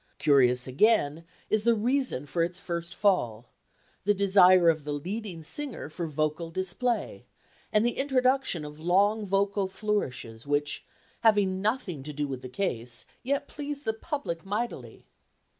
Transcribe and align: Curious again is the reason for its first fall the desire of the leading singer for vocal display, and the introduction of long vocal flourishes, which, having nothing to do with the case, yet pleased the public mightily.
Curious 0.17 0.65
again 0.65 1.25
is 1.47 1.61
the 1.61 1.75
reason 1.75 2.25
for 2.25 2.43
its 2.43 2.57
first 2.59 2.95
fall 2.95 3.45
the 4.03 4.15
desire 4.15 4.67
of 4.67 4.83
the 4.83 4.93
leading 4.93 5.43
singer 5.43 5.89
for 5.89 6.07
vocal 6.07 6.49
display, 6.49 7.27
and 7.71 7.85
the 7.85 7.99
introduction 7.99 8.65
of 8.65 8.79
long 8.79 9.27
vocal 9.27 9.67
flourishes, 9.67 10.47
which, 10.47 10.83
having 11.19 11.61
nothing 11.61 12.01
to 12.01 12.13
do 12.13 12.27
with 12.27 12.41
the 12.41 12.49
case, 12.49 13.05
yet 13.21 13.47
pleased 13.47 13.85
the 13.85 13.93
public 13.93 14.43
mightily. 14.43 15.05